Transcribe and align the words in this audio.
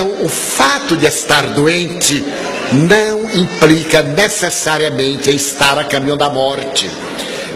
O 0.00 0.28
fato 0.28 0.96
de 0.96 1.06
estar 1.06 1.46
doente 1.54 2.24
não 2.72 3.24
implica 3.34 4.02
necessariamente 4.02 5.30
estar 5.30 5.76
a 5.78 5.84
caminho 5.84 6.16
da 6.16 6.30
morte. 6.30 6.88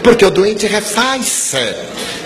Porque 0.03 0.25
o 0.25 0.29
doente 0.29 0.67
refaz-se. 0.67 1.73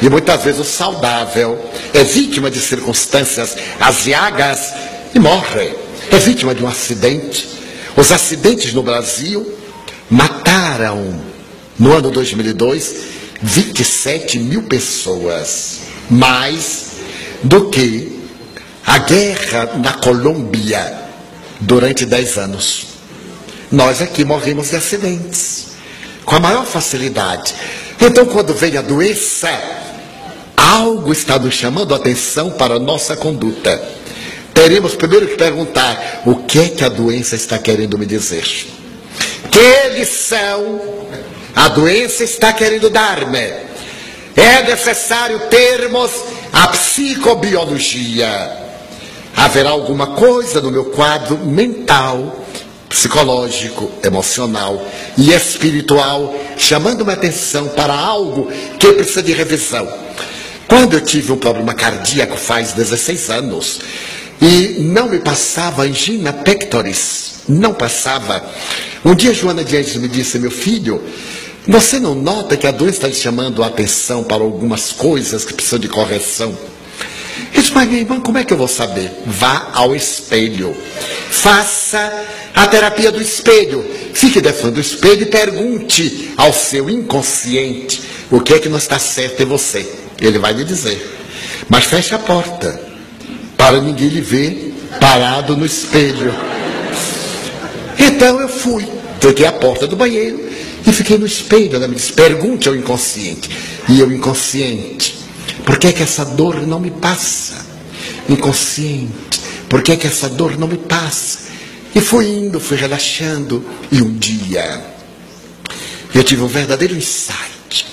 E 0.01 0.09
muitas 0.09 0.43
vezes 0.43 0.59
o 0.59 0.63
saudável 0.63 1.63
é 1.93 2.03
vítima 2.03 2.49
de 2.49 2.59
circunstâncias 2.59 3.55
aziagas 3.79 4.73
e 5.13 5.19
morre. 5.19 5.73
É 6.11 6.17
vítima 6.17 6.55
de 6.55 6.63
um 6.63 6.67
acidente. 6.67 7.47
Os 7.95 8.11
acidentes 8.11 8.73
no 8.73 8.81
Brasil 8.81 9.55
mataram, 10.09 11.21
no 11.77 11.93
ano 11.93 12.09
2002, 12.09 12.95
27 13.41 14.39
mil 14.39 14.63
pessoas. 14.63 15.79
Mais 16.09 16.85
do 17.43 17.69
que 17.69 18.16
a 18.87 18.99
guerra 18.99 19.71
na 19.83 19.93
Colômbia 19.93 20.93
durante 21.59 22.05
10 22.05 22.37
anos. 22.37 22.87
Nós 23.69 24.01
aqui 24.01 24.23
morremos 24.23 24.69
de 24.69 24.77
acidentes 24.77 25.67
com 26.23 26.35
a 26.35 26.39
maior 26.39 26.65
facilidade. 26.65 27.53
Então, 27.99 28.25
quando 28.25 28.53
vem 28.53 28.77
a 28.77 28.81
doença, 28.81 29.49
algo 30.55 31.11
está 31.11 31.37
nos 31.37 31.53
chamando 31.53 31.93
a 31.93 31.97
atenção 31.97 32.51
para 32.51 32.75
a 32.75 32.79
nossa 32.79 33.17
conduta. 33.17 33.77
Teremos 34.53 34.95
primeiro 34.95 35.27
que 35.27 35.35
perguntar: 35.35 36.21
o 36.25 36.35
que 36.35 36.59
é 36.59 36.69
que 36.69 36.85
a 36.85 36.89
doença 36.89 37.35
está 37.35 37.59
querendo 37.59 37.97
me 37.97 38.05
dizer? 38.05 38.45
Que 39.51 39.89
lição 39.97 40.79
a 41.53 41.67
doença 41.67 42.23
está 42.23 42.53
querendo 42.53 42.89
dar-me? 42.89 43.51
É 44.33 44.63
necessário 44.63 45.39
termos 45.49 46.11
a 46.53 46.69
psicobiologia. 46.69 48.66
Haverá 49.37 49.69
alguma 49.69 50.07
coisa 50.07 50.59
no 50.59 50.71
meu 50.71 50.85
quadro 50.85 51.37
mental 51.37 52.43
psicológico, 52.89 53.91
emocional 54.03 54.83
e 55.15 55.31
espiritual, 55.31 56.33
chamando 56.57 57.01
uma 57.01 57.13
atenção 57.13 57.67
para 57.67 57.93
algo 57.93 58.51
que 58.79 58.93
precisa 58.93 59.21
de 59.21 59.33
revisão. 59.33 59.87
Quando 60.67 60.95
eu 60.95 61.01
tive 61.01 61.31
um 61.31 61.37
problema 61.37 61.75
cardíaco 61.75 62.35
faz 62.35 62.73
16 62.73 63.29
anos 63.29 63.79
e 64.41 64.77
não 64.79 65.07
me 65.07 65.19
passava 65.19 65.83
angina 65.83 66.33
pectoris, 66.33 67.41
não 67.47 67.75
passava. 67.75 68.43
Um 69.05 69.13
dia 69.13 69.35
Joana 69.35 69.63
Diante 69.63 69.99
me 69.99 70.07
disse, 70.07 70.39
meu 70.39 70.51
filho, 70.51 70.99
você 71.67 71.99
não 71.99 72.15
nota 72.15 72.57
que 72.57 72.65
a 72.65 72.71
doença 72.71 72.95
está 72.95 73.07
lhe 73.07 73.13
chamando 73.13 73.63
a 73.63 73.67
atenção 73.67 74.23
para 74.23 74.41
algumas 74.41 74.91
coisas 74.91 75.45
que 75.45 75.53
precisam 75.53 75.77
de 75.77 75.87
correção? 75.87 76.57
Disse, 77.53 77.71
mas 77.73 77.87
minha 77.87 78.01
irmã, 78.01 78.19
como 78.19 78.37
é 78.37 78.43
que 78.43 78.53
eu 78.53 78.57
vou 78.57 78.67
saber? 78.67 79.11
Vá 79.25 79.69
ao 79.73 79.95
espelho. 79.95 80.75
Faça 81.29 82.25
a 82.53 82.67
terapia 82.67 83.11
do 83.11 83.21
espelho. 83.21 83.85
Fique 84.13 84.41
defendendo 84.41 84.75
do 84.75 84.81
espelho 84.81 85.23
e 85.23 85.25
pergunte 85.25 86.33
ao 86.37 86.53
seu 86.53 86.89
inconsciente 86.89 88.01
o 88.31 88.39
que 88.41 88.53
é 88.53 88.59
que 88.59 88.69
não 88.69 88.77
está 88.77 88.99
certo 88.99 89.41
em 89.41 89.45
você. 89.45 89.85
Ele 90.19 90.39
vai 90.39 90.53
lhe 90.53 90.63
dizer. 90.63 91.15
Mas 91.69 91.85
feche 91.85 92.15
a 92.15 92.19
porta 92.19 92.79
para 93.55 93.81
ninguém 93.81 94.07
lhe 94.07 94.21
ver 94.21 94.73
parado 94.99 95.55
no 95.57 95.65
espelho. 95.65 96.33
Então 97.99 98.39
eu 98.39 98.47
fui, 98.47 98.87
toquei 99.19 99.45
a 99.45 99.51
porta 99.51 99.87
do 99.87 99.95
banheiro 99.95 100.39
e 100.85 100.91
fiquei 100.93 101.17
no 101.17 101.25
espelho. 101.25 101.75
Ela 101.75 101.87
me 101.87 101.95
disse: 101.95 102.13
pergunte 102.13 102.67
ao 102.67 102.75
inconsciente. 102.75 103.49
E 103.89 103.99
eu, 103.99 104.11
inconsciente, 104.11 105.17
por 105.65 105.77
que, 105.77 105.87
é 105.87 105.93
que 105.93 106.03
essa 106.03 106.25
dor 106.25 106.65
não 106.65 106.79
me 106.79 106.91
passa? 106.91 107.65
Inconsciente, 108.29 109.41
por 109.69 109.81
que, 109.81 109.91
é 109.91 109.95
que 109.95 110.07
essa 110.07 110.29
dor 110.29 110.57
não 110.57 110.67
me 110.67 110.77
passa? 110.77 111.39
E 111.93 112.01
fui 112.01 112.27
indo, 112.27 112.59
fui 112.59 112.77
relaxando. 112.77 113.65
E 113.91 114.01
um 114.01 114.13
dia 114.13 114.85
eu 116.13 116.23
tive 116.23 116.41
um 116.41 116.47
verdadeiro 116.47 116.95
insight. 116.95 117.85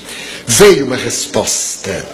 Veio 0.46 0.86
uma 0.86 0.96
resposta. 0.96 2.06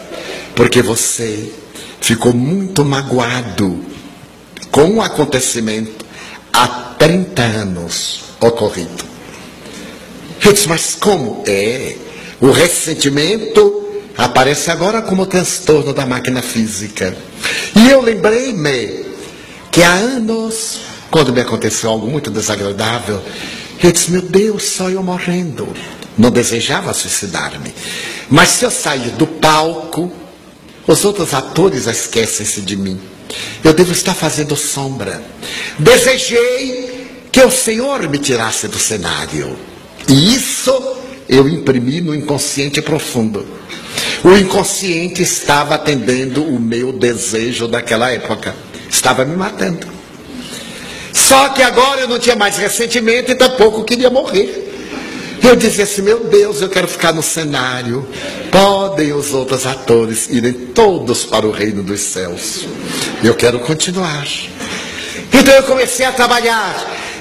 Porque 0.54 0.82
você 0.82 1.52
ficou 2.00 2.32
muito 2.32 2.84
magoado 2.84 3.84
com 4.70 4.84
um 4.84 5.02
acontecimento 5.02 6.04
há 6.52 6.66
30 6.98 7.42
anos 7.42 8.20
ocorrido. 8.40 9.04
Eu 10.44 10.52
disse, 10.52 10.68
mas 10.68 10.94
como? 10.94 11.42
É, 11.46 11.96
o 12.40 12.50
ressentimento 12.50 13.89
aparece 14.24 14.70
agora 14.70 15.02
como 15.02 15.26
transtorno 15.26 15.92
da 15.92 16.04
máquina 16.04 16.42
física. 16.42 17.16
E 17.74 17.90
eu 17.90 18.00
lembrei-me 18.00 19.06
que 19.70 19.82
há 19.82 19.92
anos 19.92 20.80
quando 21.10 21.32
me 21.32 21.40
aconteceu 21.40 21.90
algo 21.90 22.06
muito 22.06 22.30
desagradável, 22.30 23.22
eu 23.82 23.90
disse: 23.90 24.10
Meu 24.10 24.22
Deus, 24.22 24.64
só 24.64 24.88
eu 24.88 25.02
morrendo. 25.02 25.68
Não 26.16 26.30
desejava 26.30 26.92
suicidar-me. 26.92 27.74
Mas 28.28 28.50
se 28.50 28.64
eu 28.64 28.70
sair 28.70 29.10
do 29.10 29.26
palco, 29.26 30.12
os 30.86 31.04
outros 31.04 31.34
atores 31.34 31.86
esquecem-se 31.86 32.60
de 32.60 32.76
mim. 32.76 33.00
Eu 33.64 33.72
devo 33.72 33.92
estar 33.92 34.14
fazendo 34.14 34.56
sombra. 34.56 35.22
Desejei 35.78 37.08
que 37.32 37.40
o 37.42 37.50
Senhor 37.50 38.08
me 38.08 38.18
tirasse 38.18 38.68
do 38.68 38.78
cenário. 38.78 39.56
E 40.08 40.34
isso 40.34 40.96
eu 41.28 41.48
imprimi 41.48 42.00
no 42.00 42.14
inconsciente 42.14 42.82
profundo. 42.82 43.46
O 44.24 44.36
inconsciente 44.36 45.22
estava 45.22 45.74
atendendo 45.74 46.44
o 46.44 46.60
meu 46.60 46.92
desejo 46.92 47.66
daquela 47.66 48.10
época. 48.10 48.54
Estava 48.88 49.24
me 49.24 49.36
matando. 49.36 49.86
Só 51.12 51.50
que 51.50 51.62
agora 51.62 52.02
eu 52.02 52.08
não 52.08 52.18
tinha 52.18 52.36
mais 52.36 52.56
ressentimento 52.56 53.30
e 53.30 53.34
tampouco 53.34 53.84
queria 53.84 54.10
morrer. 54.10 54.68
Eu 55.42 55.56
dizia 55.56 55.84
assim: 55.84 56.02
meu 56.02 56.24
Deus, 56.24 56.60
eu 56.60 56.68
quero 56.68 56.86
ficar 56.86 57.12
no 57.12 57.22
cenário. 57.22 58.06
Podem 58.50 59.12
os 59.12 59.32
outros 59.32 59.66
atores 59.66 60.28
irem 60.28 60.52
todos 60.52 61.24
para 61.24 61.46
o 61.46 61.50
reino 61.50 61.82
dos 61.82 62.00
céus. 62.00 62.66
Eu 63.22 63.34
quero 63.34 63.60
continuar. 63.60 64.26
Então 65.32 65.54
eu 65.54 65.62
comecei 65.62 66.04
a 66.04 66.12
trabalhar 66.12 66.74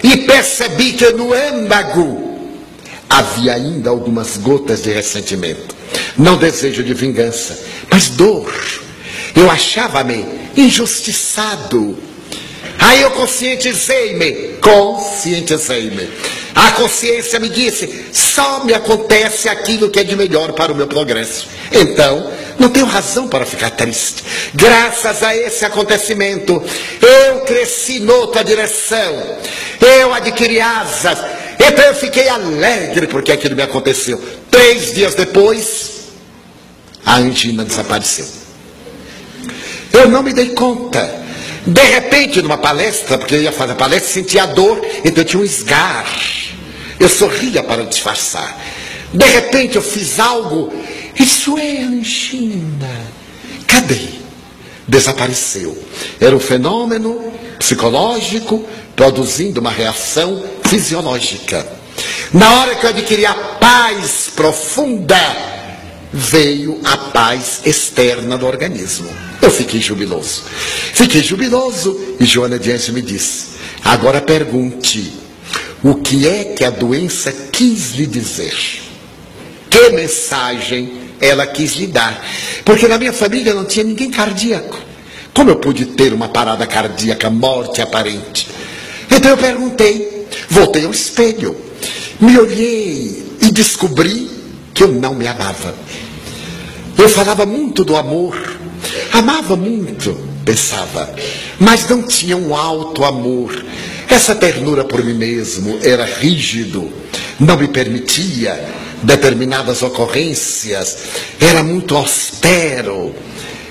e 0.04 0.18
percebi 0.18 0.94
que 0.94 1.12
no 1.12 1.34
âmago 1.34 2.30
havia 3.10 3.54
ainda 3.54 3.90
algumas 3.90 4.38
gotas 4.38 4.84
de 4.84 4.92
ressentimento. 4.92 5.79
Não 6.20 6.38
desejo 6.38 6.84
de 6.84 6.94
vingança, 6.94 7.58
mas 7.90 8.10
dor. 8.10 8.54
Eu 9.36 9.50
achava-me 9.50 10.26
injustiçado 10.56 11.98
Aí 12.80 13.02
eu 13.02 13.12
conscientizei-me, 13.12 14.58
conscientizei-me. 14.62 16.10
A 16.56 16.72
consciência 16.72 17.40
me 17.40 17.50
disse: 17.50 18.06
só 18.14 18.64
me 18.64 18.74
acontece 18.74 19.50
aquilo 19.50 19.90
que 19.90 20.00
é 20.00 20.04
de 20.04 20.16
melhor 20.16 20.54
para 20.54 20.72
o 20.72 20.76
meu 20.76 20.88
progresso. 20.88 21.48
Então, 21.72 22.32
não 22.58 22.70
tenho 22.70 22.86
razão 22.86 23.28
para 23.28 23.46
ficar 23.46 23.72
triste. 23.72 24.24
Graças 24.54 25.22
a 25.22 25.36
esse 25.36 25.66
acontecimento, 25.66 26.64
eu 27.02 27.42
cresci 27.42 28.00
noutra 28.00 28.44
direção. 28.44 29.38
Eu 30.00 30.14
adquiri 30.14 30.62
asas. 30.62 31.20
Então 31.60 31.84
eu 31.84 31.94
fiquei 31.94 32.30
alegre 32.30 33.08
porque 33.08 33.34
aquilo 33.34 33.56
me 33.56 33.62
aconteceu. 33.62 34.22
Três 34.50 34.94
dias 34.94 35.14
depois, 35.14 35.99
a 37.10 37.16
angina 37.18 37.66
desapareceu. 37.66 38.28
Eu 39.92 40.08
não 40.10 40.22
me 40.22 40.32
dei 40.32 40.50
conta. 40.50 41.26
De 41.66 41.82
repente, 41.82 42.40
numa 42.40 42.60
palestra, 42.60 43.18
porque 43.18 43.34
eu 43.34 43.42
ia 43.42 43.52
fazer 43.52 43.74
palestra, 43.74 44.14
sentia 44.14 44.46
dor, 44.46 44.80
então 45.04 45.24
eu 45.24 45.26
tinha 45.26 45.42
um 45.42 45.44
esgar. 45.44 46.06
Eu 47.00 47.10
sorria 47.10 47.64
para 47.64 47.84
disfarçar. 47.84 48.56
De 49.12 49.26
repente 49.26 49.76
eu 49.76 49.82
fiz 49.82 50.20
algo, 50.20 50.72
isso 51.20 51.58
é 51.58 51.82
angina. 51.82 52.96
Cadê? 53.66 54.10
Desapareceu. 54.88 55.76
Era 56.22 56.36
um 56.36 56.40
fenômeno 56.40 57.34
psicológico 57.58 58.64
produzindo 58.96 59.60
uma 59.60 59.72
reação 59.72 60.44
fisiológica. 60.64 61.68
Na 62.32 62.60
hora 62.60 62.76
que 62.76 62.86
eu 62.86 62.92
adquiri 62.92 63.26
a 63.26 63.34
paz 63.34 64.30
profunda, 64.36 65.59
veio 66.12 66.80
a 66.84 66.98
paz 66.98 67.62
externa 67.66 68.38
do 68.38 68.46
organismo. 68.46 69.10
Eu 69.42 69.52
fiquei 69.52 69.80
jubiloso. 69.80 70.44
Fiquei 70.94 71.22
jubiloso 71.22 72.16
e 72.20 72.26
Joana 72.26 72.60
Diante 72.60 72.92
me 72.92 73.02
disse: 73.02 73.48
agora 73.84 74.22
pergunte, 74.22 75.14
o 75.84 75.96
que 75.96 76.28
é 76.28 76.44
que 76.46 76.64
a 76.64 76.70
doença 76.70 77.32
quis 77.32 77.92
lhe 77.92 78.06
dizer? 78.06 78.56
Que 79.70 79.90
mensagem 79.90 80.94
ela 81.22 81.46
quis 81.46 81.74
lhe 81.74 81.88
dar? 81.88 82.26
Porque 82.66 82.88
na 82.88 82.98
minha 82.98 83.14
família 83.14 83.54
não 83.54 83.66
tinha 83.66 83.86
ninguém 83.86 84.10
cardíaco. 84.10 84.80
Como 85.34 85.52
eu 85.52 85.58
pude 85.58 85.86
ter 85.86 86.12
uma 86.12 86.28
parada 86.28 86.66
cardíaca, 86.66 87.30
morte 87.30 87.82
aparente? 87.82 88.48
Então 89.10 89.32
eu 89.32 89.38
perguntei, 89.38 90.28
voltei 90.50 90.86
ao 90.86 90.92
espelho, 90.92 91.56
me 92.20 92.38
olhei 92.38 93.26
e 93.42 93.52
descobri 93.52 94.39
que 94.80 94.84
eu 94.86 94.94
não 94.94 95.14
me 95.14 95.28
amava. 95.28 95.76
Eu 96.98 97.10
falava 97.10 97.46
muito 97.46 97.84
do 97.84 97.98
amor, 97.98 98.34
amava 99.12 99.58
muito, 99.58 100.18
pensava, 100.46 101.14
mas 101.60 101.90
não 101.90 102.02
tinha 102.02 102.38
um 102.38 102.56
alto 102.56 103.04
amor. 103.04 103.62
Essa 104.08 104.34
ternura 104.34 104.86
por 104.86 105.04
mim 105.04 105.16
mesmo 105.16 105.78
era 105.84 106.06
rígido, 106.06 106.90
não 107.38 107.58
me 107.58 107.68
permitia 107.68 108.58
determinadas 109.04 109.84
ocorrências, 109.84 111.00
era 111.42 111.62
muito 111.62 111.98
austero, 111.98 113.14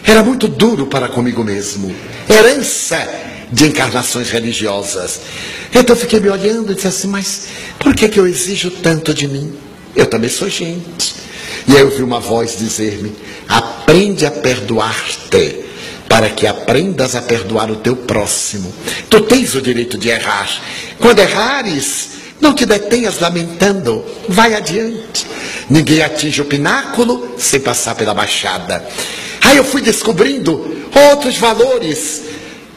era 0.04 0.22
muito 0.22 0.46
duro 0.46 0.88
para 0.88 1.08
comigo 1.08 1.42
mesmo. 1.42 1.90
Herança 2.28 3.08
de 3.50 3.64
encarnações 3.64 4.28
religiosas. 4.28 5.20
Então 5.74 5.96
fiquei 5.96 6.20
me 6.20 6.28
olhando 6.28 6.72
e 6.72 6.74
disse 6.74 6.88
assim, 6.88 7.08
mas 7.08 7.48
por 7.78 7.94
que, 7.94 8.10
que 8.10 8.20
eu 8.20 8.26
exijo 8.26 8.70
tanto 8.70 9.14
de 9.14 9.26
mim? 9.26 9.67
Eu 9.98 10.06
também 10.06 10.30
sou 10.30 10.48
gente. 10.48 11.16
E 11.66 11.72
aí 11.72 11.80
eu 11.80 11.90
vi 11.90 12.04
uma 12.04 12.20
voz 12.20 12.56
dizer-me: 12.56 13.12
aprende 13.48 14.24
a 14.24 14.30
perdoar-te, 14.30 15.64
para 16.08 16.30
que 16.30 16.46
aprendas 16.46 17.16
a 17.16 17.20
perdoar 17.20 17.68
o 17.68 17.76
teu 17.76 17.96
próximo. 17.96 18.72
Tu 19.10 19.20
tens 19.22 19.56
o 19.56 19.60
direito 19.60 19.98
de 19.98 20.08
errar. 20.08 20.48
Quando 21.00 21.18
errares, 21.18 22.10
não 22.40 22.54
te 22.54 22.64
detenhas 22.64 23.18
lamentando, 23.18 24.04
vai 24.28 24.54
adiante. 24.54 25.26
Ninguém 25.68 26.00
atinge 26.00 26.42
o 26.42 26.44
pináculo 26.44 27.34
sem 27.36 27.58
passar 27.58 27.96
pela 27.96 28.14
baixada. 28.14 28.86
Aí 29.42 29.56
eu 29.56 29.64
fui 29.64 29.82
descobrindo 29.82 30.86
outros 31.10 31.36
valores. 31.38 32.22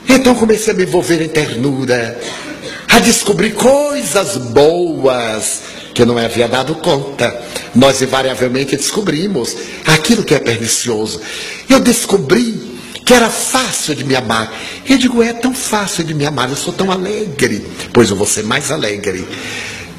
Então 0.09 0.33
comecei 0.33 0.73
a 0.73 0.75
me 0.75 0.83
envolver 0.83 1.21
em 1.21 1.29
ternura, 1.29 2.19
a 2.89 2.99
descobrir 2.99 3.51
coisas 3.51 4.37
boas 4.37 5.70
que 5.93 6.05
não 6.05 6.17
havia 6.17 6.47
dado 6.47 6.75
conta. 6.75 7.39
Nós 7.73 8.01
invariavelmente 8.01 8.75
descobrimos 8.75 9.55
aquilo 9.85 10.23
que 10.23 10.35
é 10.35 10.39
pernicioso. 10.39 11.21
Eu 11.69 11.79
descobri 11.79 12.79
que 13.05 13.13
era 13.13 13.29
fácil 13.29 13.95
de 13.95 14.03
me 14.03 14.15
amar. 14.15 14.53
Eu 14.87 14.97
digo, 14.97 15.21
é 15.21 15.33
tão 15.33 15.53
fácil 15.53 16.03
de 16.03 16.13
me 16.13 16.25
amar, 16.25 16.49
eu 16.49 16.55
sou 16.55 16.73
tão 16.73 16.91
alegre. 16.91 17.65
Pois 17.93 18.09
eu 18.09 18.15
vou 18.15 18.27
ser 18.27 18.43
mais 18.43 18.71
alegre. 18.71 19.27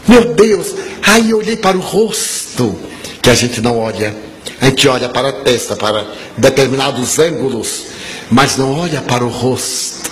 Meu 0.07 0.35
Deus, 0.35 0.75
aí 1.03 1.31
eu 1.31 1.39
olhei 1.39 1.57
para 1.57 1.77
o 1.77 1.81
rosto, 1.81 2.77
que 3.21 3.31
a 3.31 3.35
gente 3.35 3.61
não 3.61 3.79
olha. 3.79 4.15
A 4.61 4.67
gente 4.67 4.89
olha 4.89 5.09
para 5.09 5.29
a 5.29 5.33
testa, 5.33 5.77
para 5.77 6.07
determinados 6.37 7.19
ângulos, 7.19 7.85
mas 8.31 8.57
não 8.57 8.79
olha 8.79 9.01
para 9.01 9.25
o 9.25 9.29
rosto. 9.29 10.11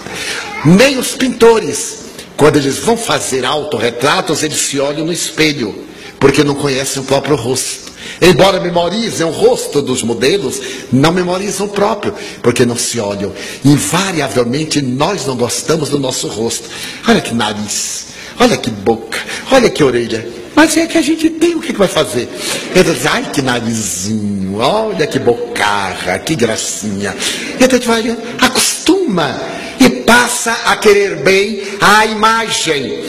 Nem 0.64 0.98
os 0.98 1.12
pintores 1.12 1.99
quando 2.40 2.56
eles 2.56 2.78
vão 2.78 2.96
fazer 2.96 3.44
autorretratos, 3.44 4.42
eles 4.42 4.56
se 4.56 4.80
olham 4.80 5.04
no 5.04 5.12
espelho, 5.12 5.74
porque 6.18 6.42
não 6.42 6.54
conhecem 6.54 7.02
o 7.02 7.04
próprio 7.04 7.36
rosto. 7.36 7.92
Embora 8.18 8.58
memorizem 8.58 9.26
o 9.26 9.30
rosto 9.30 9.82
dos 9.82 10.02
modelos, 10.02 10.58
não 10.90 11.12
memorizam 11.12 11.66
o 11.66 11.68
próprio, 11.68 12.14
porque 12.40 12.64
não 12.64 12.78
se 12.78 12.98
olham. 12.98 13.30
Invariavelmente 13.62 14.80
nós 14.80 15.26
não 15.26 15.36
gostamos 15.36 15.90
do 15.90 15.98
nosso 15.98 16.28
rosto. 16.28 16.66
Olha 17.06 17.20
que 17.20 17.34
nariz, 17.34 18.06
olha 18.38 18.56
que 18.56 18.70
boca, 18.70 19.18
olha 19.52 19.68
que 19.68 19.84
orelha. 19.84 20.26
Mas 20.56 20.74
é 20.78 20.86
que 20.86 20.96
a 20.96 21.02
gente 21.02 21.28
tem, 21.28 21.54
o 21.54 21.60
que, 21.60 21.74
que 21.74 21.78
vai 21.78 21.88
fazer? 21.88 22.26
Ele 22.74 22.94
diz, 22.94 23.04
ai 23.04 23.30
que 23.30 23.42
narizinho, 23.42 24.56
olha 24.56 25.06
que 25.06 25.18
bocarra, 25.18 26.18
que 26.18 26.34
gracinha. 26.34 27.14
E 27.60 27.64
a 27.64 27.68
gente 27.68 27.86
vai, 27.86 28.16
acostuma 28.40 29.59
e 29.80 29.88
passa 30.02 30.52
a 30.66 30.76
querer 30.76 31.16
bem 31.16 31.62
a 31.80 32.04
imagem 32.06 33.08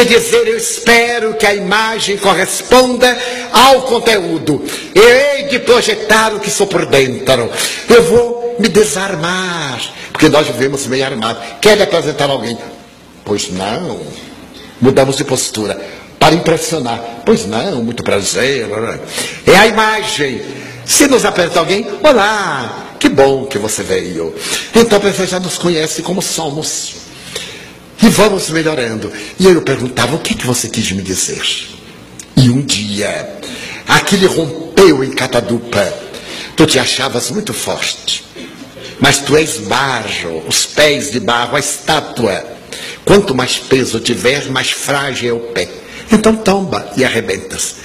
e 0.00 0.04
dizer: 0.04 0.48
Eu 0.48 0.56
espero 0.56 1.34
que 1.34 1.44
a 1.44 1.54
imagem 1.54 2.16
corresponda 2.16 3.18
ao 3.52 3.82
conteúdo. 3.82 4.64
Eu 4.94 5.04
hei 5.04 5.44
de 5.44 5.58
projetar 5.58 6.32
o 6.34 6.40
que 6.40 6.50
sou 6.50 6.66
por 6.66 6.86
dentro. 6.86 7.50
Eu 7.88 8.02
vou 8.04 8.56
me 8.58 8.68
desarmar, 8.68 9.80
porque 10.12 10.28
nós 10.28 10.46
vivemos 10.46 10.86
meio 10.86 11.04
armados. 11.04 11.42
Quer 11.60 11.80
apresentar 11.82 12.30
alguém? 12.30 12.56
Pois 13.24 13.50
não. 13.50 14.00
Mudamos 14.80 15.16
de 15.16 15.24
postura 15.24 15.80
para 16.18 16.34
impressionar. 16.34 17.22
Pois 17.24 17.46
não, 17.46 17.82
muito 17.82 18.02
prazer. 18.02 18.68
É 19.46 19.56
a 19.56 19.66
imagem. 19.66 20.40
Se 20.84 21.06
nos 21.06 21.24
aperta 21.24 21.60
alguém, 21.60 21.86
olá, 22.02 22.91
que 23.02 23.08
bom 23.08 23.46
que 23.46 23.58
você 23.58 23.82
veio. 23.82 24.32
Então 24.72 25.00
você 25.00 25.26
já 25.26 25.40
nos 25.40 25.58
conhece 25.58 26.02
como 26.02 26.22
somos. 26.22 26.94
E 28.00 28.08
vamos 28.08 28.48
melhorando. 28.50 29.12
E 29.40 29.44
eu 29.44 29.60
perguntava: 29.60 30.14
o 30.14 30.20
que, 30.20 30.36
que 30.36 30.46
você 30.46 30.68
quis 30.68 30.92
me 30.92 31.02
dizer? 31.02 31.42
E 32.36 32.48
um 32.48 32.62
dia, 32.62 33.40
aquele 33.88 34.26
rompeu 34.26 35.02
em 35.02 35.10
catadupa. 35.10 35.92
Tu 36.56 36.64
te 36.64 36.78
achavas 36.78 37.28
muito 37.32 37.52
forte. 37.52 38.24
Mas 39.00 39.18
tu 39.18 39.36
és 39.36 39.58
barro, 39.58 40.44
os 40.46 40.64
pés 40.64 41.10
de 41.10 41.18
barro, 41.18 41.56
a 41.56 41.58
estátua. 41.58 42.46
Quanto 43.04 43.34
mais 43.34 43.58
peso 43.58 43.98
tiver, 43.98 44.48
mais 44.48 44.70
frágil 44.70 45.28
é 45.28 45.32
o 45.32 45.40
pé. 45.52 45.68
Então 46.12 46.36
tomba 46.36 46.92
e 46.96 47.04
arrebentas. 47.04 47.76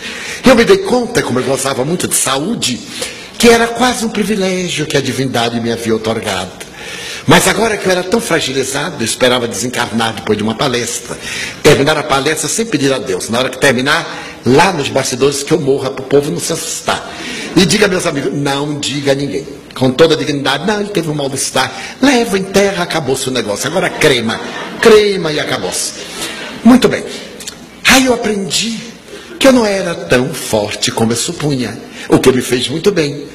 Eu 0.46 0.56
me 0.56 0.64
dei 0.64 0.78
conta, 0.78 1.24
como 1.24 1.40
eu 1.40 1.44
gostava 1.44 1.84
muito 1.84 2.08
de 2.08 2.16
saúde, 2.16 2.80
que 3.38 3.50
era 3.50 3.68
quase 3.68 4.06
um 4.06 4.10
privilégio 4.10 4.86
que 4.86 4.98
a 4.98 5.02
divindade 5.02 5.60
me 5.60 5.72
havia 5.72 5.96
otorgado. 5.96 6.68
Mas 7.28 7.46
agora 7.46 7.76
que 7.76 7.86
eu 7.86 7.92
era 7.92 8.04
tão 8.04 8.22
fragilizado, 8.22 8.96
eu 9.02 9.06
esperava 9.06 9.48
desencarnar 9.48 10.14
depois 10.14 10.38
de 10.38 10.44
uma 10.44 10.56
palestra. 10.56 11.18
Terminar 11.62 11.98
a 11.98 12.04
palestra 12.04 12.48
sem 12.48 12.66
pedir 12.66 12.92
a 12.94 12.98
Deus. 12.98 13.30
Na 13.30 13.40
hora 13.40 13.50
que 13.50 13.60
terminar, 13.60 14.08
lá 14.46 14.72
nos 14.72 14.88
bastidores, 14.88 15.44
que 15.44 15.52
eu 15.52 15.60
morra 15.60 15.92
para 15.92 16.06
o 16.06 16.08
povo 16.08 16.32
não 16.32 16.40
se 16.40 16.54
assustar. 16.54 17.06
E 17.54 17.66
diga, 17.66 17.88
meus 17.90 18.06
amigos, 18.06 18.34
não 18.34 18.80
diga 18.80 19.12
a 19.12 19.16
ninguém. 19.16 19.46
Com 19.76 19.92
toda 19.92 20.16
a 20.16 20.18
dignidade, 20.18 20.66
não, 20.66 20.80
ele 20.80 20.90
teve 20.90 21.10
um 21.10 21.14
mal-estar. 21.14 21.70
Leva, 22.02 22.40
enterra, 22.40 22.84
acabou-se 22.84 23.28
o 23.28 23.32
negócio. 23.32 23.68
Agora 23.68 23.90
crema, 23.90 24.40
crema 24.82 25.32
e 25.34 25.40
acabou-se. 25.40 25.94
Muito 26.64 26.88
bem. 26.88 27.04
Aí 27.84 28.06
eu 28.06 28.14
aprendi 28.14 28.87
que 29.40 29.48
eu 29.48 29.54
não 29.54 29.66
era 29.66 29.94
tão 29.94 30.34
forte 30.34 30.92
como 30.92 31.12
eu 31.12 31.18
supunha, 31.18 31.78
o 32.10 32.20
que 32.20 32.32
me 32.32 32.42
fez 32.42 32.68
muito 32.68 32.92
bem. 32.92 33.26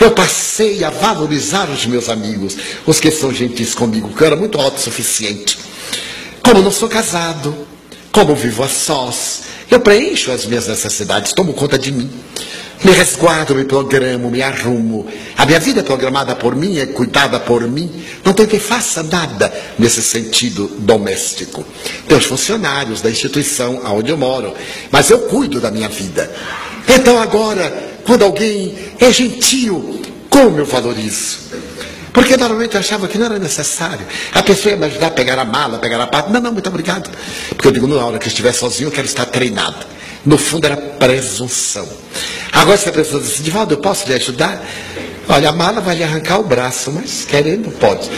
Eu 0.00 0.12
passei 0.12 0.84
a 0.84 0.90
valorizar 0.90 1.68
os 1.68 1.84
meus 1.84 2.08
amigos, 2.08 2.56
os 2.86 3.00
que 3.00 3.10
são 3.10 3.34
gentis 3.34 3.74
comigo, 3.74 4.14
que 4.14 4.22
eu 4.22 4.26
era 4.26 4.36
muito 4.36 4.60
autossuficiente. 4.60 5.58
Como 6.42 6.62
não 6.62 6.70
sou 6.70 6.88
casado, 6.88 7.66
como 8.12 8.34
vivo 8.34 8.62
a 8.62 8.68
sós, 8.68 9.40
eu 9.70 9.80
preencho 9.80 10.30
as 10.30 10.46
minhas 10.46 10.68
necessidades, 10.68 11.32
tomo 11.32 11.52
conta 11.52 11.78
de 11.78 11.90
mim. 11.90 12.08
Me 12.84 12.92
resguardo, 12.92 13.54
me 13.54 13.64
programo, 13.64 14.30
me 14.30 14.40
arrumo. 14.40 15.06
A 15.36 15.44
minha 15.44 15.58
vida 15.58 15.80
é 15.80 15.82
programada 15.82 16.36
por 16.36 16.54
mim, 16.54 16.78
é 16.78 16.86
cuidada 16.86 17.40
por 17.40 17.66
mim. 17.66 17.90
Não 18.24 18.32
tem 18.32 18.46
quem 18.46 18.60
faça 18.60 19.02
nada 19.02 19.52
nesse 19.78 20.00
sentido 20.00 20.68
doméstico. 20.78 21.64
Tem 22.06 22.16
os 22.16 22.24
funcionários 22.24 23.02
da 23.02 23.10
instituição 23.10 23.82
onde 23.84 24.10
eu 24.10 24.16
moro, 24.16 24.54
mas 24.92 25.10
eu 25.10 25.18
cuido 25.20 25.60
da 25.60 25.70
minha 25.70 25.88
vida. 25.88 26.30
Então 26.88 27.20
agora, 27.20 27.70
quando 28.06 28.24
alguém 28.24 28.74
é 29.00 29.10
gentil, 29.12 30.00
como 30.30 30.58
eu 30.58 30.64
valorizo? 30.64 31.48
Porque 32.12 32.36
normalmente 32.36 32.74
eu 32.74 32.80
achava 32.80 33.08
que 33.08 33.18
não 33.18 33.26
era 33.26 33.38
necessário. 33.38 34.06
A 34.32 34.42
pessoa 34.42 34.72
ia 34.72 34.78
me 34.78 34.86
ajudar 34.86 35.08
a 35.08 35.10
pegar 35.10 35.38
a 35.38 35.44
mala, 35.44 35.78
pegar 35.78 36.00
a 36.00 36.06
parte. 36.06 36.30
Não, 36.30 36.40
não, 36.40 36.52
muito 36.52 36.68
obrigado. 36.68 37.10
Porque 37.50 37.68
eu 37.68 37.72
digo, 37.72 37.86
na 37.86 38.04
hora 38.04 38.18
que 38.18 38.26
eu 38.26 38.28
estiver 38.28 38.52
sozinho, 38.52 38.88
eu 38.88 38.92
quero 38.92 39.06
estar 39.06 39.26
treinado. 39.26 39.97
No 40.24 40.36
fundo 40.36 40.66
era 40.66 40.76
presunção. 40.76 41.88
Agora 42.52 42.76
se 42.76 42.88
a 42.88 42.92
pessoa 42.92 43.22
diz, 43.22 43.42
Divaldo, 43.42 43.74
eu 43.74 43.78
posso 43.78 44.06
lhe 44.08 44.14
ajudar? 44.14 44.64
Olha, 45.28 45.50
a 45.50 45.52
mala 45.52 45.80
vai 45.80 45.96
lhe 45.96 46.02
arrancar 46.02 46.40
o 46.40 46.42
braço, 46.42 46.90
mas 46.90 47.24
querendo 47.28 47.70
pode. 47.78 48.08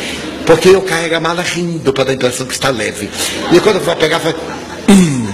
Porque 0.47 0.69
eu 0.69 0.81
carrego 0.83 1.17
a 1.17 1.21
mala 1.21 1.43
rindo 1.43 1.93
para 1.93 2.05
dar 2.05 2.11
a 2.13 2.15
impressão 2.15 2.47
que 2.47 2.53
está 2.53 2.71
leve. 2.71 3.11
E 3.53 3.61
quando 3.61 3.81
vou 3.81 3.95
pegar, 3.97 4.19
vai. 4.19 4.35
Hum, 4.89 5.27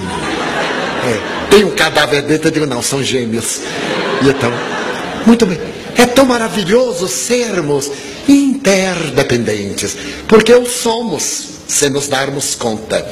é, 1.06 1.50
tem 1.50 1.64
um 1.64 1.70
cadáver 1.70 2.22
dentro, 2.22 2.48
eu 2.48 2.52
digo, 2.52 2.66
não, 2.66 2.82
são 2.82 3.02
gêmeos. 3.02 3.60
E 4.22 4.28
então, 4.28 4.52
muito 5.24 5.46
bem. 5.46 5.58
É 5.96 6.06
tão 6.06 6.26
maravilhoso 6.26 7.08
sermos 7.08 7.90
interdependentes, 8.28 9.96
porque 10.26 10.52
o 10.52 10.66
somos, 10.66 11.48
se 11.68 11.88
nos 11.88 12.08
darmos 12.08 12.54
conta. 12.54 13.06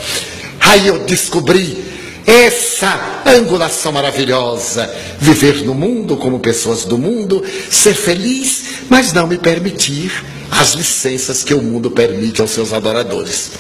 Aí 0.61 0.89
eu 0.89 0.99
descobri 1.01 1.94
essa 2.27 3.23
angulação 3.27 3.93
maravilhosa. 3.93 4.93
Viver 5.19 5.65
no 5.65 5.75
mundo 5.75 6.17
como 6.17 6.39
pessoas 6.39 6.85
do 6.85 6.99
mundo, 6.99 7.45
ser 7.71 7.95
feliz, 7.95 8.65
mas 8.89 9.13
não 9.13 9.27
me 9.27 9.39
permitir 9.39 10.13
as 10.51 10.73
licenças 10.73 11.43
que 11.43 11.55
o 11.55 11.63
mundo 11.63 11.91
permite 11.91 12.41
aos 12.41 12.51
seus 12.51 12.73
adoradores. 12.73 13.53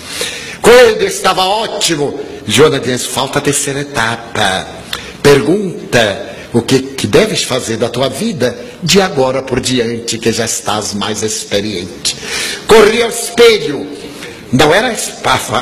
Quando 0.61 1.02
estava 1.02 1.44
ótimo, 1.44 2.18
Jonas 2.47 2.83
diz: 2.83 3.04
falta 3.04 3.38
a 3.38 3.42
terceira 3.42 3.80
etapa. 3.80 4.66
Pergunta 5.23 6.35
o 6.52 6.62
que, 6.62 6.80
que 6.80 7.06
deves 7.06 7.42
fazer 7.42 7.76
da 7.76 7.88
tua 7.88 8.09
vida 8.09 8.56
de 8.83 9.00
agora 9.00 9.42
por 9.42 9.61
diante, 9.61 10.18
que 10.18 10.30
já 10.30 10.44
estás 10.44 10.94
mais 10.94 11.23
experiente. 11.23 12.16
Corri 12.66 13.02
ao 13.02 13.09
espelho 13.09 13.87
não 14.54 14.73
era 14.73 14.96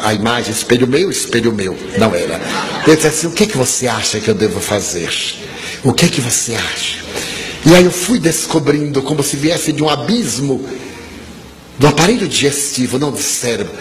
a 0.04 0.12
imagem, 0.12 0.52
espelho 0.52 0.86
meu, 0.86 1.10
espelho 1.10 1.50
meu. 1.50 1.74
Não 1.96 2.14
era. 2.14 2.38
Ele 2.86 2.94
disse 2.94 3.06
assim: 3.06 3.26
o 3.26 3.30
que, 3.30 3.46
que 3.46 3.56
você 3.56 3.88
acha 3.88 4.20
que 4.20 4.28
eu 4.28 4.34
devo 4.34 4.60
fazer? 4.60 5.08
O 5.82 5.94
que, 5.94 6.10
que 6.10 6.20
você 6.20 6.54
acha? 6.54 6.98
E 7.64 7.74
aí 7.74 7.84
eu 7.84 7.90
fui 7.90 8.18
descobrindo, 8.18 9.00
como 9.00 9.22
se 9.22 9.34
viesse 9.36 9.72
de 9.72 9.82
um 9.82 9.88
abismo, 9.88 10.62
do 11.78 11.86
aparelho 11.86 12.28
digestivo, 12.28 12.98
não 12.98 13.10
do 13.10 13.22
cérebro, 13.22 13.72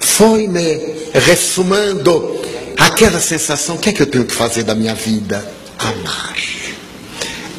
foi 0.00 0.46
me 0.46 0.94
ressumando 1.12 2.40
aquela 2.78 3.18
sensação: 3.18 3.74
o 3.74 3.78
que 3.80 3.88
é 3.88 3.92
que 3.92 4.02
eu 4.02 4.06
tenho 4.06 4.24
que 4.24 4.34
fazer 4.34 4.62
da 4.62 4.76
minha 4.76 4.94
vida? 4.94 5.44
Amar. 5.76 6.36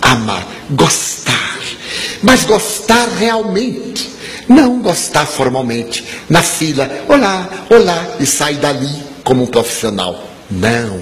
Amar, 0.02 0.48
gostar. 0.70 1.60
Mas 2.22 2.46
gostar 2.46 3.10
realmente. 3.20 4.14
Não 4.48 4.80
gostar 4.82 5.26
formalmente, 5.26 6.04
na 6.30 6.42
fila, 6.42 6.90
olá, 7.08 7.50
olá, 7.70 8.16
e 8.20 8.26
sair 8.26 8.58
dali 8.58 9.04
como 9.24 9.44
um 9.44 9.48
profissional. 9.48 10.28
Não 10.50 11.02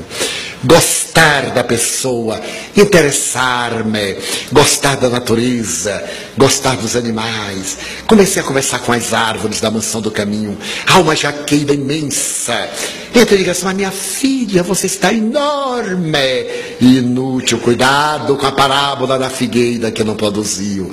gostar 0.64 1.52
da 1.52 1.64
pessoa, 1.64 2.40
interessar-me, 2.76 4.18
gostar 4.52 4.96
da 4.98 5.10
natureza, 5.10 6.04
gostar 6.38 6.76
dos 6.78 6.96
animais. 6.96 7.78
Comecei 8.08 8.42
a 8.42 8.46
conversar 8.46 8.80
com 8.80 8.92
as 8.92 9.14
árvores 9.14 9.60
da 9.60 9.72
mansão 9.72 10.02
do 10.02 10.12
caminho. 10.12 10.58
Há 10.88 11.00
uma 11.00 11.16
jaqueira 11.16 11.74
imensa. 11.74 12.70
Entra 13.14 13.36
e 13.36 13.40
diga 13.40 13.52
assim, 13.52 13.66
mas 13.66 13.76
minha 13.76 13.92
filha, 13.92 14.64
você 14.64 14.86
está 14.88 15.12
enorme. 15.12 16.46
Inútil, 16.80 17.58
cuidado 17.60 18.38
com 18.38 18.46
a 18.46 18.52
parábola 18.52 19.18
da 19.18 19.30
figueira 19.30 19.92
que 19.92 20.04
não 20.04 20.16
produziu. 20.16 20.92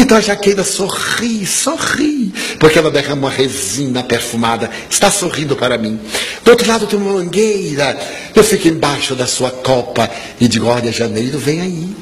Então 0.00 0.16
a 0.16 0.20
jaqueira 0.20 0.64
sorri, 0.64 1.46
sorri, 1.46 2.32
porque 2.58 2.78
ela 2.78 2.90
derrama 2.90 3.28
uma 3.28 3.30
resina 3.30 4.02
perfumada, 4.02 4.70
está 4.88 5.10
sorrindo 5.10 5.54
para 5.54 5.76
mim. 5.76 6.00
Do 6.42 6.52
outro 6.52 6.66
lado 6.66 6.86
tem 6.86 6.98
uma 6.98 7.12
mangueira, 7.12 7.98
eu 8.34 8.42
fico 8.42 8.66
embaixo 8.66 9.14
da 9.14 9.26
sua 9.26 9.50
copa 9.50 10.10
e 10.40 10.48
digo: 10.48 10.66
Olha, 10.66 10.90
janeiro 10.90 11.38
vem 11.38 11.60
aí. 11.60 11.96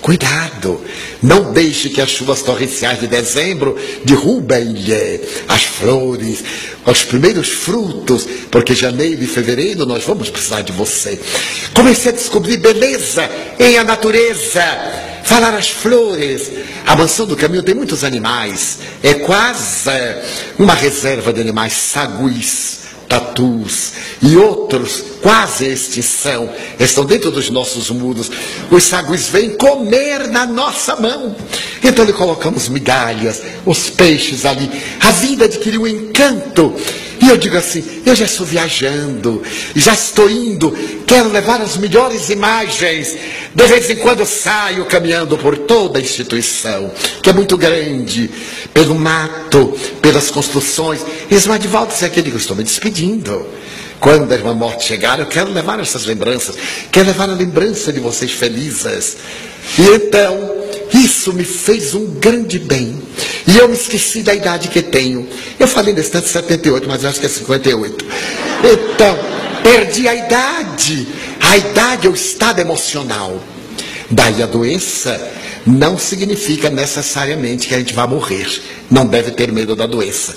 Cuidado, 0.00 0.80
não 1.22 1.52
deixe 1.52 1.90
que 1.90 2.00
as 2.00 2.08
chuvas 2.08 2.40
torrenciais 2.40 3.00
de 3.00 3.06
dezembro 3.06 3.78
derrubem-lhe 4.02 5.20
as 5.46 5.64
flores, 5.64 6.42
os 6.86 7.04
primeiros 7.04 7.50
frutos, 7.50 8.26
porque 8.50 8.74
janeiro 8.74 9.22
e 9.22 9.26
fevereiro 9.26 9.84
nós 9.84 10.04
vamos 10.04 10.30
precisar 10.30 10.62
de 10.62 10.72
você. 10.72 11.20
Comecei 11.74 12.12
a 12.12 12.14
descobrir 12.14 12.56
beleza 12.56 13.28
em 13.58 13.76
a 13.76 13.84
natureza, 13.84 15.11
falar 15.24 15.54
as 15.54 15.70
flores. 15.70 16.50
A 16.86 16.96
mansão 16.96 17.26
do 17.26 17.36
caminho 17.36 17.62
tem 17.62 17.74
muitos 17.74 18.04
animais, 18.04 18.78
é 19.02 19.14
quase 19.14 19.90
uma 20.58 20.74
reserva 20.74 21.32
de 21.32 21.40
animais 21.40 21.72
saguis 21.72 22.82
tatus 23.12 23.92
e 24.22 24.36
outros 24.36 25.04
quase 25.20 25.66
extinção 25.66 26.48
estão 26.80 27.04
dentro 27.04 27.30
dos 27.30 27.50
nossos 27.50 27.90
muros. 27.90 28.30
Os 28.70 28.84
saguis 28.84 29.28
vêm 29.28 29.50
comer 29.50 30.28
na 30.28 30.46
nossa 30.46 30.96
mão. 30.96 31.36
Então 31.84 32.04
lhe 32.06 32.12
colocamos 32.12 32.70
migalhas, 32.70 33.42
os 33.66 33.90
peixes 33.90 34.46
ali. 34.46 34.70
A 34.98 35.12
vida 35.12 35.44
adquiriu 35.44 35.82
um 35.82 35.86
encanto. 35.86 36.74
Eu 37.32 37.38
digo 37.38 37.56
assim: 37.56 37.82
eu 38.04 38.14
já 38.14 38.26
estou 38.26 38.44
viajando, 38.44 39.42
já 39.74 39.94
estou 39.94 40.28
indo, 40.28 40.70
quero 41.06 41.30
levar 41.30 41.62
as 41.62 41.78
melhores 41.78 42.28
imagens. 42.28 43.16
De 43.54 43.66
vez 43.66 43.88
em 43.88 43.96
quando 43.96 44.26
saio 44.26 44.84
caminhando 44.84 45.38
por 45.38 45.56
toda 45.56 45.98
a 45.98 46.02
instituição, 46.02 46.92
que 47.22 47.30
é 47.30 47.32
muito 47.32 47.56
grande, 47.56 48.30
pelo 48.74 48.94
mato, 48.94 49.74
pelas 50.02 50.30
construções. 50.30 51.00
E 51.30 51.34
Esmadivaldo 51.34 51.92
disse 51.92 52.04
aqui: 52.04 52.20
eu 52.20 52.36
estou 52.36 52.54
me 52.54 52.64
despedindo. 52.64 53.46
Quando 53.98 54.30
a 54.30 54.34
irmã 54.34 54.52
morte 54.52 54.84
chegar, 54.84 55.18
eu 55.18 55.26
quero 55.26 55.50
levar 55.50 55.80
essas 55.80 56.04
lembranças, 56.04 56.56
quero 56.90 57.06
levar 57.06 57.30
a 57.30 57.34
lembrança 57.34 57.90
de 57.90 58.00
vocês 58.00 58.32
felizes. 58.32 59.16
E 59.78 59.82
então, 59.94 60.66
isso 61.04 61.32
me 61.32 61.44
fez 61.44 61.94
um 61.94 62.06
grande 62.06 62.58
bem. 62.58 63.00
E 63.46 63.58
eu 63.58 63.68
me 63.68 63.74
esqueci 63.74 64.22
da 64.22 64.34
idade 64.34 64.68
que 64.68 64.82
tenho. 64.82 65.28
Eu 65.58 65.66
falei 65.66 65.92
nesse 65.92 66.10
tanto 66.10 66.28
78, 66.28 66.88
mas 66.88 67.04
acho 67.04 67.20
que 67.20 67.26
é 67.26 67.28
58. 67.28 68.04
Então, 68.64 69.18
perdi 69.62 70.08
a 70.08 70.14
idade. 70.14 71.08
A 71.40 71.56
idade 71.56 72.06
é 72.06 72.10
o 72.10 72.14
estado 72.14 72.60
emocional. 72.60 73.42
Daí 74.10 74.42
a 74.42 74.46
doença 74.46 75.20
não 75.66 75.98
significa 75.98 76.68
necessariamente 76.68 77.68
que 77.68 77.74
a 77.74 77.78
gente 77.78 77.94
vai 77.94 78.06
morrer. 78.06 78.46
Não 78.90 79.06
deve 79.06 79.30
ter 79.30 79.50
medo 79.50 79.74
da 79.74 79.86
doença. 79.86 80.34